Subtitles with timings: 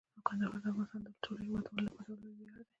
[0.27, 2.69] کندهار د افغانستان د ټولو هیوادوالو لپاره یو لوی ویاړ دی.